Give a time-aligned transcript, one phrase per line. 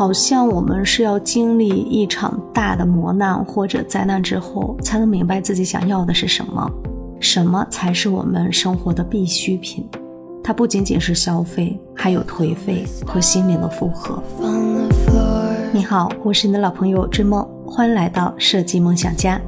[0.00, 6.70] 好像我们是要经历一场大的磨难或者灾难之后，才能明白自己想要的是什么，
[7.20, 9.86] 什么才是我们生活的必需品。
[10.42, 14.22] 它不仅仅是消费，还有颓废和心灵的负荷。
[15.70, 19.38] 你好，我是你的老朋友追梦，欢迎来到设计梦想家。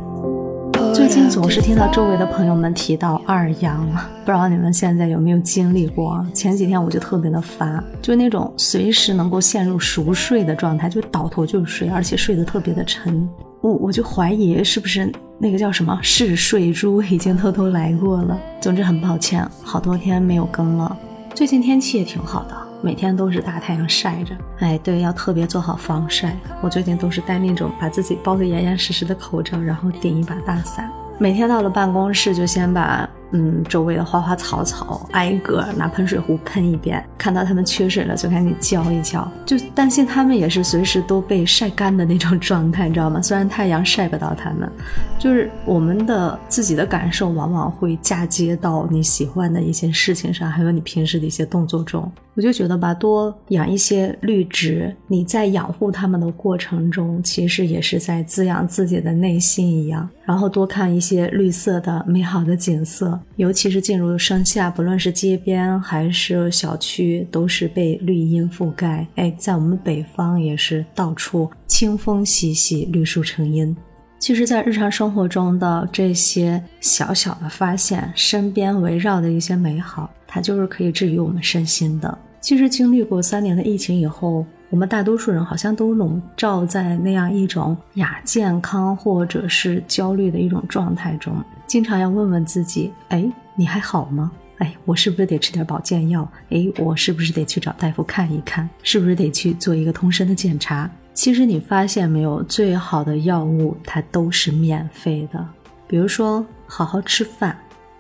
[0.95, 3.87] 最近总是听到周围的朋友们提到二阳，
[4.25, 6.25] 不知道你们现在有没有经历过？
[6.35, 13.27] 前几天我就特别的烦，就那种随时能够陷入熟睡的状态，就倒头就睡，而且睡得特别的沉。
[13.63, 18.39] 我我就怀疑是不是那个叫什么嗜睡猪已经偷偷来过了。
[18.61, 20.95] 总之很抱歉，好多天没有更了。
[21.35, 24.35] 最近天气也挺好的，每天都是大太阳晒着。
[24.59, 26.37] 哎，对，要特别做好防晒。
[26.61, 30.91] 我最近都是戴那种把自己包得严严实实的口罩，然后顶一把大伞。
[31.19, 33.09] 每天到了办公室，就先把。
[33.35, 43.23] 嗯，周围的花花草草挨个拿喷水壶喷一遍，看到它们缺水了就赶紧浇一浇，就担心它们也是随时都被晒干的那种状态，你 知道吗？
[43.23, 44.71] 虽然太阳晒不到它们，
[45.19, 52.13] 就是我们的自己的感受往往会嫁接到你喜欢的一些事情上，还有你平时的一些动作中。
[52.35, 60.09] 我就觉得吧，多养一些绿植，你在养护它们的过程中，其实也是在滋养自己的内心一样。
[60.25, 63.21] 然后多看一些绿色的美好的景色。
[63.37, 69.07] 尤其是进入盛夏，不论是街边还是小区，都是被绿荫覆盖。
[69.17, 73.77] 哎，在我们北方也是到处清风习习，绿树成荫。
[74.19, 82.19] 其实，在日常生活中的这些小小的发现，身边围绕的一些美好，它就是可以治愈我们身心的。
[82.41, 91.37] 其实，经历过三年的疫情以后，我们大多数人好像都笼罩在那样一种亚健康或者是焦虑的一种状态中。
[91.67, 94.33] 经常要问问自己：哎，你还好吗？
[94.57, 96.27] 哎，我是不是得吃点保健药？
[96.49, 98.67] 哎，我是不是得去找大夫看一看？
[98.83, 100.91] 是不是得去做一个通身的检查？
[101.13, 105.47] 其实你发现没有，最好的药物它都是免费的。
[105.87, 107.55] 比如说，好好吃饭，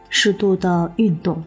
[0.09, 1.43] 适度的运动，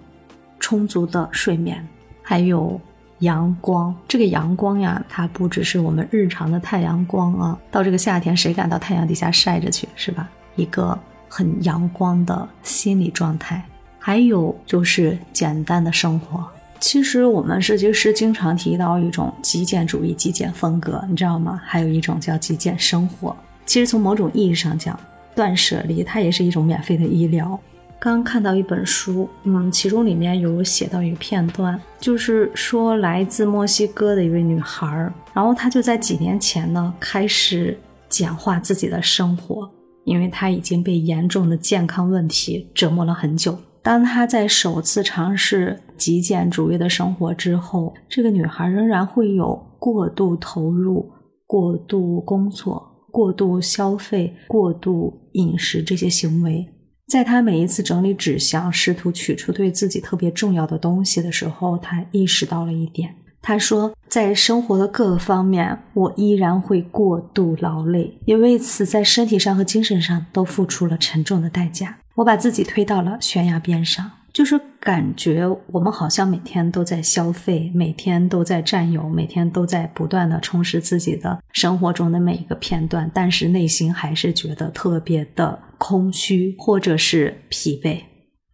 [0.59, 1.87] 充足的睡眠，
[2.21, 2.79] 还有
[3.19, 3.95] 阳光。
[4.07, 7.59] 这个阳光呀，它不只是我们日常的太阳光啊。
[7.71, 10.29] 到这个夏天，谁敢到太阳底下晒着去，是吧？
[10.55, 10.97] 一个。
[11.27, 13.61] 很阳光的心理状态，
[13.99, 16.45] 还有就是简单的生活。
[16.79, 21.59] 其实我们设计师经常提到一种极简主义、极简风格，你知道吗？
[21.65, 23.35] 还有一种叫极简生活。
[23.65, 24.97] 其实从某种意义上讲，
[25.35, 27.59] 断舍离它也是一种免费的医疗。
[27.99, 37.77] 刚看到一本书，嗯，其中里面有写到一个片段，就是说来自墨西哥的一位女孩，然后她就在几年前呢开始
[38.09, 39.69] 简化自己的生活。
[40.03, 43.57] 因为她已经被严重的健康问题折磨了很久。
[43.81, 51.11] 当她在首次尝试极简主义的生活之后，这个女孩仍然会有过度投入、
[51.47, 56.63] 过度工作、过度消费、过度饮食这些行为。
[57.07, 63.15] 在他每一次整理纸箱，试图取出对自己特别重要的东西的时候，他意识到了一点。
[63.43, 71.99] 他说，在生活的各个方面，我依然会过度劳累，也为此在身体上和精神上都付出了沉重的代价。
[72.15, 88.01] 我把自己推到了悬崖边上，就是感觉我们好像每天都在消费，每天都在占有，每天都在不断的充实自己的生活中的每一个片段，但是内心还是觉得特别的空虚或者是疲惫，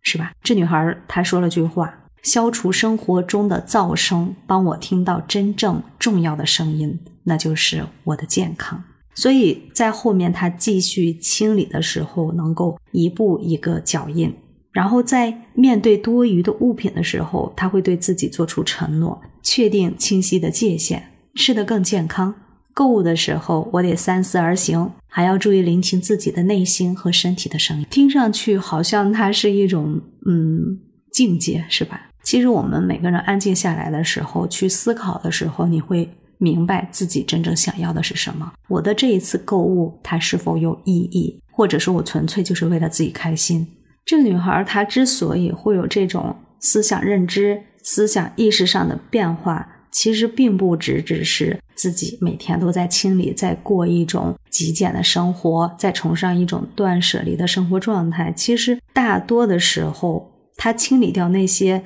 [0.03, 0.33] 是吧？
[0.43, 1.97] 这女孩她说了句话。
[2.21, 8.83] 消除生活中的噪声，帮我听到真正重要的声音，那就是我的健康。
[9.15, 14.31] 所以在后面他继续清理的时候，能够一步一个脚印。
[14.71, 21.03] 然后在面对多余的物品的时候，他会对自己做出承诺，确定清晰的界限，
[21.35, 22.33] 吃得更健康。
[22.73, 27.85] 购物的时候，我得三思而行，还要注意聆听自己的内心和身体的声音。
[27.89, 30.79] 听上去好像它是一种嗯
[31.11, 32.09] 境界，是吧？
[32.23, 38.49] 其实我们每个人安静下来的时候，去思考的时候，你会明白自己真正想要的是什么。
[38.69, 43.67] 我的这一次购物，它是否有意义，或者说我纯粹就是为了自己开心？
[44.05, 58.31] 这个女孩她之所以会有这种思想认知、思想意识上的变化，其实并不只只是自己每天都在清理，在过一种极简的生活，在崇尚一种断舍离的生活状态。
[58.35, 61.83] 其实大多的时候，她清理掉那些。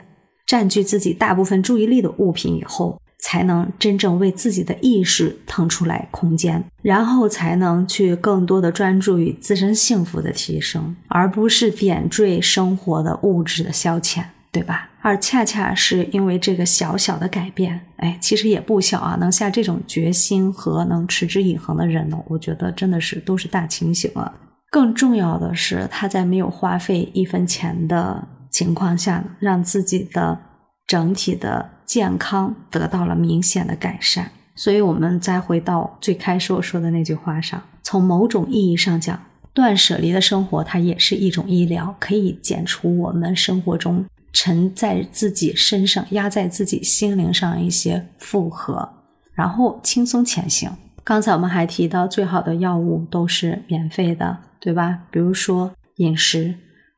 [0.48, 14.92] 占据自己大部分注意力的物品以后，才能真正为自己的意识腾出来空间，然后才能去更多的专注于自身幸福的提升，而不是点缀生活的物质的消遣，对吧？
[15.02, 24.32] 而恰恰是因为这个小小的改变，哎，其实也不小啊，能下这种决心和能持之以恒的人呢，我觉得真的是都是大清醒了。
[24.70, 30.40] 更重要的是，他在没有花费一分钱的情况下，让自己的
[30.88, 34.32] 整体的健康得到了明显的改善。
[34.56, 39.22] 所以，我们再回到最开始我说的那句话上，从某种意义上讲，
[39.54, 44.06] 断舍离的生活，它也是一种医疗，可以减除我们生活中。
[44.38, 48.90] 沉在自己身上、压在自己心灵上一些负荷，
[49.34, 50.70] 然后轻松前行。
[51.06, 55.04] 刚才我们还提到，最好的药物都是免费的，对吧？
[55.10, 56.54] 比如说饮食、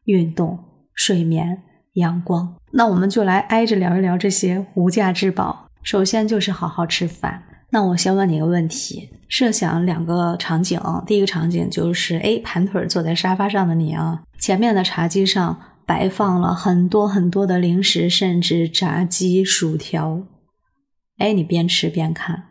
[0.05, 0.57] 运动、
[0.95, 1.61] 睡眠、
[1.93, 2.56] 阳光。
[2.71, 5.67] 那我们就来挨着聊一聊这些无价之宝。
[5.83, 7.43] 首先就是好好吃饭。
[7.69, 15.59] 那我先问你一个问题：设想两个场景，第一个场景就是，哎，盘腿坐在沙发上的你啊，前面的茶几上。
[15.87, 20.21] 摆放了很多很多的零食，甚至炸鸡、薯条。
[21.17, 22.43] 哎，你边吃边看，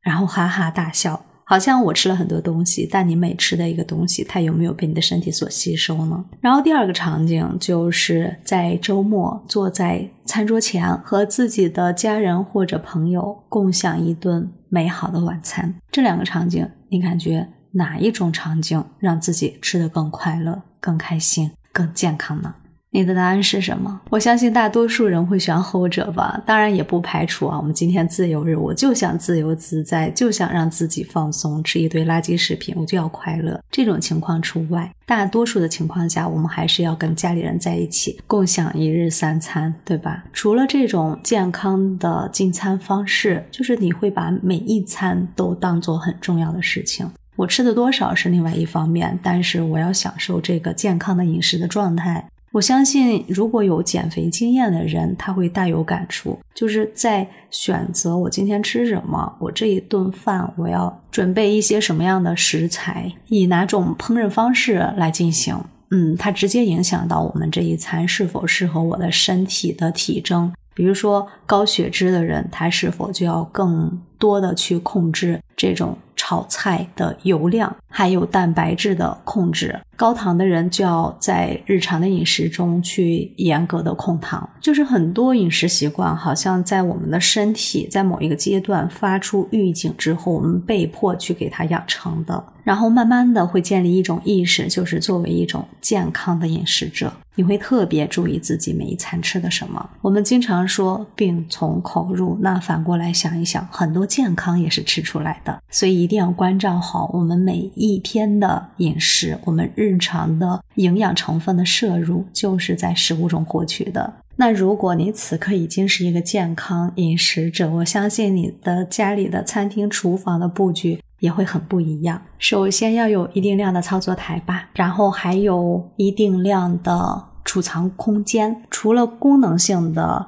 [0.00, 2.88] 然后哈哈大笑，好像我吃了很多东西。
[2.90, 6.24] 但你每吃的一个东西，它有没有被你的身体所吸收呢？
[6.40, 15.74] 然后第二个场景就是在周末坐在餐桌前，和自己的家人或者朋友共享一顿美好的晚餐。
[15.90, 22.54] 这两个场景，你感觉哪一种场景让自己吃得更快乐、更开心、更健康呢？
[22.94, 24.02] 你的答案是什么？
[24.10, 26.38] 我相信大多数人会选后者吧。
[26.44, 33.58] 当然也不排除啊，我们今天自由日，我就想自由自在，就想让自己放松，吃一堆垃圾食品，我就要快乐。
[33.70, 40.24] 这种情况除外，大多数的情况下，我们还是要跟家里人在一起，共享一日三餐，对吧？
[40.34, 47.10] 除了这种健康的进餐方式，就是你会把每一餐都当做很重要的事情。
[47.36, 52.28] 我吃的多少是另外一方面，但是我要享受这个健康的饮食的状态。
[52.52, 56.38] 我相信，如果有减肥经验的人，他会大有感触。
[56.54, 65.58] 就是在选择我今天吃什么，我这一顿饭我要准备一些什么样的食材，以哪种烹饪方式来进行。
[65.90, 70.52] 嗯，它直接影响到我们这一餐是否适合我的身体的体征。
[70.74, 75.96] 比如说高血脂的人，他是否就要更多的去控制这种。
[76.32, 79.78] 炒菜的油量，还有蛋白质的控制。
[79.94, 84.48] 高糖的人就要在日常的饮食中去严格的控糖。
[84.58, 92.42] 就是很多饮食习惯，好像在我们的身体在某一个阶段发出预警之后，我们被迫去给它养成的。
[92.64, 99.90] 然后慢慢的会建立一种意识，就是作为一种健康的饮食者，你会特别注意自己每一餐吃的什么。
[100.00, 105.62] 我们经常说病从口入，那反过来想一想，很多健康也是吃出来的。
[105.70, 114.12] 所以一定要关照好我们每一天的饮食，我们日常的营养成分的摄入，就是在食物中获取的。
[114.36, 120.98] 那如果你此刻已经是一个健康饮食者，我相信你的家里的餐厅厨房的布局。
[121.22, 122.20] 也会很不一样。
[122.36, 128.64] 首先要有一定量的操作台吧，然后还有一定量的储藏空间。
[128.70, 130.26] 除了功能性的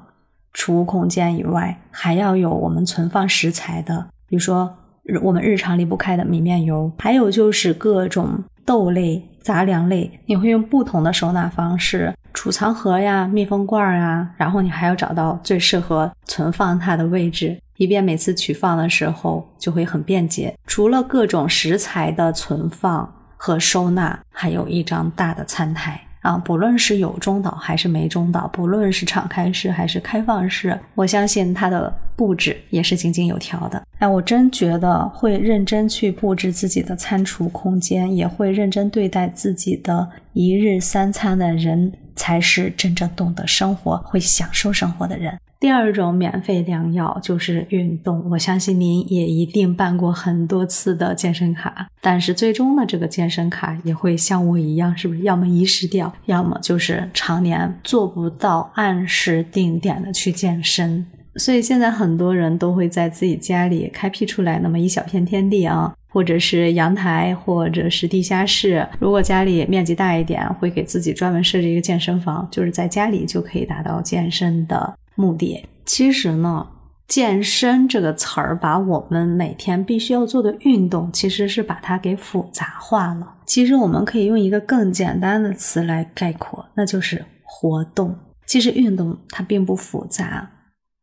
[0.53, 4.73] 储物空间以外，还要有我们存放食材的，比如说
[5.21, 10.21] 我们日常离不开的米面油，还有就是各种豆类、杂粮类。
[10.27, 17.59] 你会用不同的收纳方式，储藏盒呀、密封罐啊，然后你还要找到最适合存放它的位置。
[17.77, 20.57] 以便每次取放的时候就会很便捷。
[20.67, 33.83] 除了各种食材的存放和收纳，还有一张大的餐台啊，不论是有中岛还是没中岛，不论是敞开式还是开放式，我相信它的布置也是井井有条的。
[33.99, 45.39] 哎，我真觉得会认真去布置自己的餐厨空间，也会认真对待自己的一日三餐的人，才是真正懂得生活、会享受生活的人。
[45.65, 48.23] 第二种免费良药就是运动。
[48.31, 61.07] 我相信您也一定办过很多次的健身卡，但是最终呢，这个健身卡也会像我一样，是不是要么遗失掉，要么就是常年做不到按时定点的去健身。
[61.37, 68.87] 所以现在很多人都会在自己家里开辟出来那么一小片天地啊，或者是阳台，或者是地下室。
[68.99, 74.95] 如果家里面积大一点，会给自己专门设置一个健身房，就是在家里就可以达到健身的。
[75.15, 76.67] 目的其实呢，
[77.07, 83.35] 健身这个词儿把我们每天必须要做的运动，其实是把它给复杂化了。
[83.45, 88.17] 其实我们可以用一个更简单的词来概括，那就是活动。
[88.47, 90.51] 其实运动它并不复杂，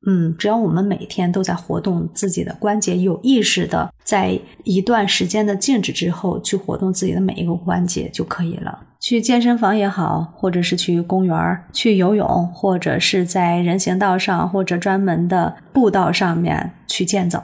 [0.07, 8.80] 嗯，只要我们每天都在活动自己的关节，有意识的在一段时间的静止之后去活动自己的每一个关节就可以了。
[9.01, 11.36] 去健身房也好，或者是去公园
[11.74, 17.41] 去游泳，或者是在人行道上或者专门的步道上面去健走。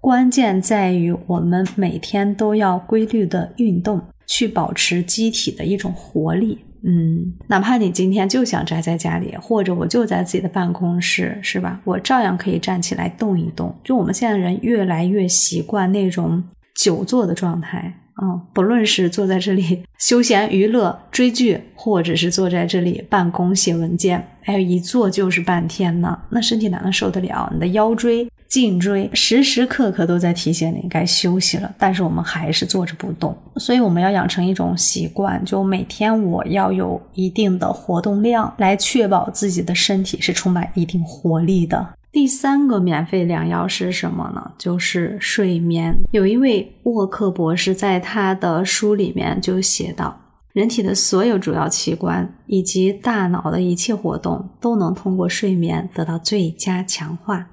[0.00, 6.56] 关键在于我们每天都要规律的运动，去保持机体的一种活力。
[6.82, 11.80] 嗯，哪怕你今天就想宅在家里，或者我就在自己的办公室，是吧？
[11.84, 13.74] 我照样可以站起来动一动。
[13.84, 16.42] 就我们现在人越来越习惯那种
[16.74, 17.99] 久坐的状态。
[18.22, 27.50] 嗯，不论是坐在这里 休闲娱乐、追剧，或者是坐在这里办公写文件，哎，一坐就是半天呢，那身体哪能受得了？
[27.52, 33.34] 你的腰椎、颈椎时时刻刻都在提醒你该休息了，但是我们还是坐着不动。
[33.56, 41.88] 所以我们要养成一种习惯，就每天我要有一定的活动量，来确保自己的身体是充满一定活力的。
[42.12, 44.52] 第三个免费良药是什么呢？
[44.58, 45.96] 就是睡眠。
[46.10, 50.20] 有一位沃克博士在他的书里面就写道：
[50.52, 57.48] 人体的所有主要器官以及大脑的一切活动都能通过睡眠得到最佳强化。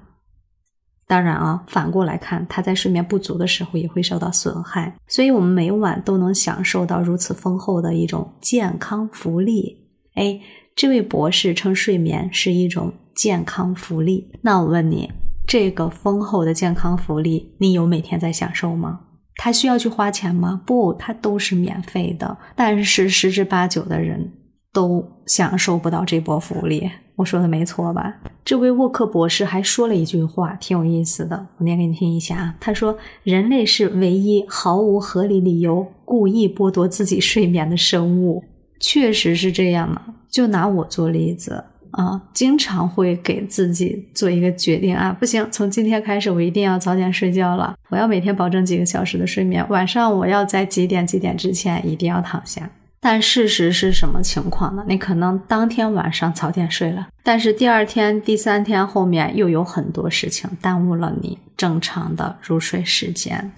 [1.06, 4.92] 当然啊，反过来看，他在睡眠不足的时候也会受到损害。
[5.06, 9.86] 所以，我们每晚都能享受到如此丰厚的一种健康福利。
[10.14, 10.40] 哎，
[10.74, 12.92] 这位博士称睡眠是一种。
[13.18, 15.10] 健康福利，那我问你，
[15.44, 19.00] 这个丰厚的健康福利，你有每天在享受吗？
[19.34, 20.62] 他需要去花钱吗？
[20.64, 22.38] 不，他都是免费的。
[22.54, 24.32] 但是十之八九的人
[24.72, 28.20] 都享受不到这波福利，我说的没错吧？
[28.44, 32.54] 这位沃克博士还说了一句话，挺有意思的，我念给你听一下啊。
[32.60, 38.44] 他说：“人类是唯一毫无合理理由故意剥夺自己睡眠的生物。”
[38.78, 40.00] 确实是这样的。
[40.30, 41.64] 就拿我做例子。
[41.98, 52.70] 啊，经常会给自己做一个决定啊，不行，从今天开始我一定要早点睡觉了，我要每天保证几个小时的睡眠，晚上我要在几点几点之前一定要躺下。
[53.00, 54.84] 但事实是什么情况呢？
[54.86, 63.50] 你可能当天晚上早点睡了，但是第二天、第三天后面又有很多事情耽误了你正常的入睡时间。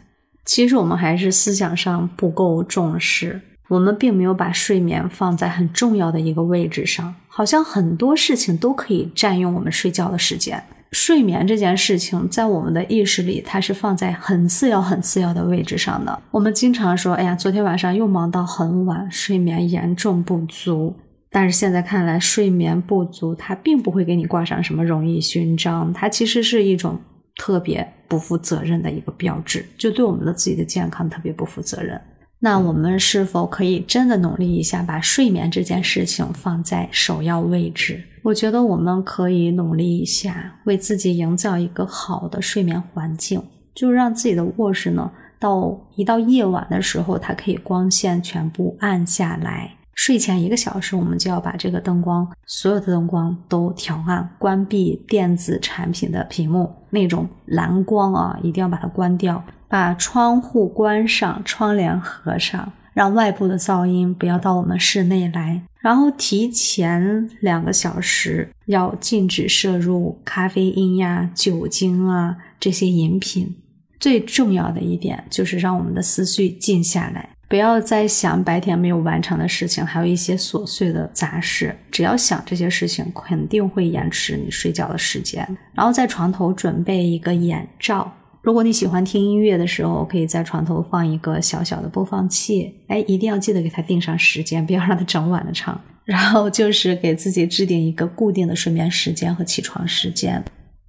[0.46, 3.38] 其实我们还是思想上不够重视。
[3.70, 10.60] 我们并没有把睡眠放在很重要的一个位置上，好像很多事情都可以占用我们睡觉的时间。
[10.90, 16.20] 睡眠这件事情在我们的意识里，它是放在很次要、很次要的位置上的。
[16.32, 20.96] 我们经常说：“哎呀，昨天晚上又忙到很晚，睡眠严重不足。”
[21.30, 26.98] 但是现在看来，睡眠不足它并不会给你挂上什么荣誉勋章，它其实是一种
[27.36, 32.00] 特别不负责任的一个标志，就对我们的自己的健康特别不负责任。
[32.42, 38.02] 那我们是否可以真的努力一下，把睡眠这件事情放在首要位置？
[38.22, 43.42] 我觉得我们可以努力一下，为自己营造一个好的睡眠环境，
[43.74, 49.76] 就让自己的卧室呢，到一到夜晚的时候，它可以光线全部暗下来。
[49.94, 59.44] 睡前一个小时，我们就要把这个灯光，所有的灯光都调暗，关闭电子产品的屏幕，那种蓝光啊，一定要把它关掉。
[59.70, 65.62] 把窗户关上，窗帘合上，让外部的噪音不要到我们室内来。
[65.78, 73.56] 然后提前两个小时要禁止摄入咖啡因呀、酒精啊这些饮品。
[74.00, 77.30] 最重要的一点就是让我们的思绪静下来。
[77.48, 81.76] 不要再想白天没有完成的事情，还有一些琐碎的杂事。
[81.90, 85.46] 只要想这些事情，肯定会延迟你睡觉的时间。
[85.74, 88.12] 然后在床头准备一个眼罩。
[88.42, 92.74] 如果你喜欢听音乐的时候，可以在床头放一个小小的播放器。
[92.88, 95.78] 哎，一定要记得给它定上时间，不要让它整晚的唱。
[96.04, 100.42] 然后就是给自己制定一个固定的睡眠时间和起床时间。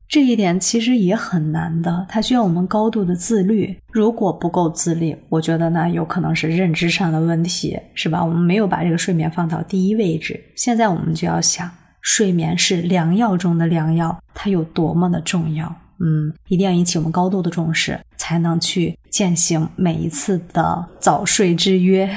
[0.08, 3.78] 这一点其实也很难的，它需要我们高度的自律。
[3.92, 8.24] 如果不够自律，我觉得呢，有可能是认知上的问题，是吧？
[8.24, 10.42] 我们没有把这个睡眠放到第一位置。
[10.56, 11.70] 现在我们就要想，
[12.02, 15.74] 睡眠是良药中的良药，它有多么的重要。
[16.04, 22.10] 嗯，一定要引起我们高度的重视，才能去践行每一次的早睡之约。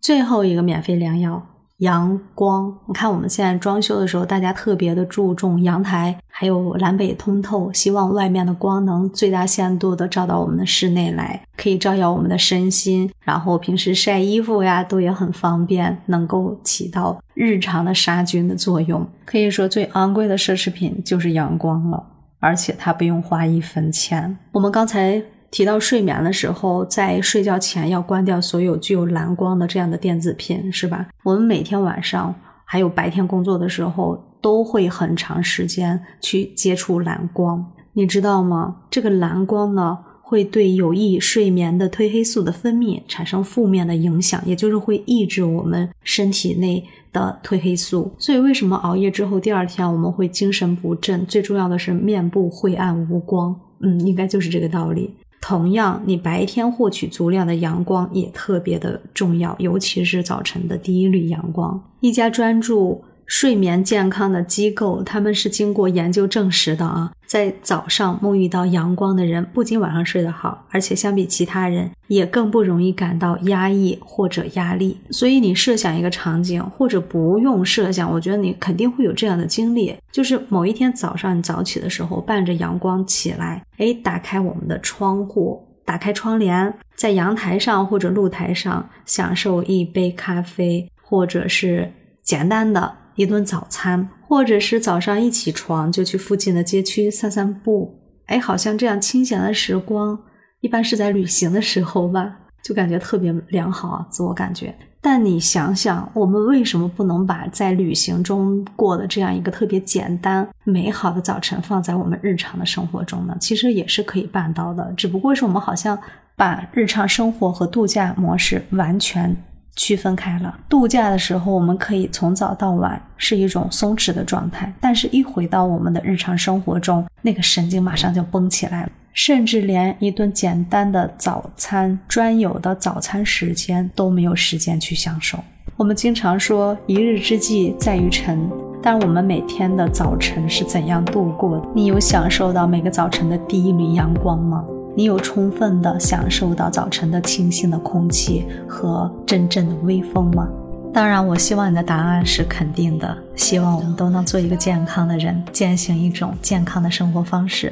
[0.00, 1.42] 最后一个免费良药。
[1.80, 13.10] 阳光，你看我们现在装修的时候，大家特别的注重阳台，还有南北通透，希望外面的光能最大限度的照到我们的室内来，可以照耀我们的身心。
[13.20, 19.06] 然后平时晒衣服呀，都也很方便，能够起到日常的杀菌的作用。
[19.26, 22.02] 可以说最昂贵的奢侈品就是阳光了，
[22.40, 24.38] 而且它不用花一分钱。
[24.52, 25.22] 我们刚才。
[25.48, 31.06] 提到睡眠的时候，在睡觉前要关掉所有具有蓝光的这样的电子屏，是吧？
[31.22, 38.76] 我们每天晚上还有白天工作的时候，都会很长时间去接触蓝光，你知道吗？
[38.90, 39.96] 这个蓝光呢，
[40.28, 48.12] 会对有益睡眠的褪黑素的分泌产生负面的影响，也就是会抑制我们身体内的褪黑素。
[48.18, 51.24] 所以，为什么熬夜之后第二天我们会精神不振？
[51.26, 53.54] 最重要的是面部晦暗无光。
[53.78, 55.14] 嗯，应该就是这个道理。
[55.40, 61.80] 同样，你白天获取足量的阳光也特别的重要，尤其是早晨的第一缕阳光。
[62.00, 63.04] 一家专注。
[63.26, 74.96] 睡眠健康的机构，他们是经过研究证实的啊，在早上沐浴到阳光的人，不仅晚上睡得好，而且相比其他人也更不容易感到压抑或者压力。
[75.10, 91.90] 所以你设想一个场景，或者不用设想，我觉得你肯定会有这样的经历，就是某一天早上你早起的时候，伴着阳光起来，哎，打开我们的窗户，打开窗帘，在阳台上或者露台上享受一杯咖啡，或者是
[92.22, 92.94] 简单的。
[93.16, 100.18] 一顿早餐，或者是早上一起床就去附近的街区散散步，哎，好像这样清闲的时光，
[100.60, 104.74] 一般是在旅行的时候吧，就感觉特别良好啊，自我感觉。
[105.00, 113.36] 但你想想，我们为什么不能把在旅行中过的这样一个特别简单美好的早晨放在我们日常的生活中呢？
[113.40, 115.96] 其实也是可以办到的，只不过是我们好像
[116.34, 119.34] 把日常生活和度假模式完全。
[119.76, 120.58] 区分开了。
[120.68, 135.38] 度假的时候，我们可以从早到晚是一种松弛的状态，但是一回到我们的日常生活中，那个神经马上就绷起来了，甚至连一顿简单的早餐、专有的早餐时间都没有时间去享受。
[135.76, 138.50] 我们经常说“一日之计在于晨”，
[138.82, 141.68] 但我们每天的早晨是怎样度过的？
[141.74, 144.64] 你有享受到每个早晨的第一缕阳光吗？
[144.96, 150.48] 你有充分的享受到早晨的清新的空气和阵阵的微风吗？
[150.90, 153.14] 当然，我希望你的答案是肯定的。
[153.34, 157.70] 希望我们都能做一个健康的人，践行一种健康的生活方式。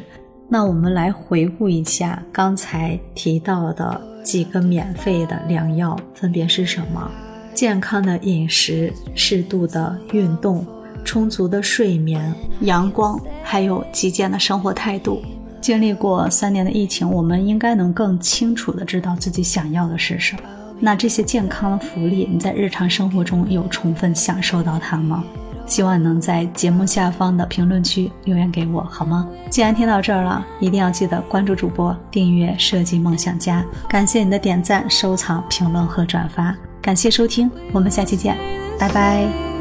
[0.50, 7.10] 那我们来回顾一下刚才提到的几个免费的良药，分别是什么？
[7.54, 10.62] 健康的饮食、适度的运动、
[11.02, 15.22] 充足的睡眠、阳光，还有极简的生活态度。
[15.64, 20.42] 经历过三年的疫情，我们应该能更清楚的知道自己想要的是什么。
[20.78, 25.24] 那这些健康的福利，你在日常生活中有充分享受到它吗？
[25.64, 29.26] 希望能在节目下方的评论区留言给我，好吗？
[29.48, 33.64] 既然听到这儿了，一定要记得关注主播，订阅设计梦想家。
[33.88, 38.36] 感谢你的点赞、收藏、评论和转发，感谢收听，我们下期见，
[38.78, 39.53] 拜拜。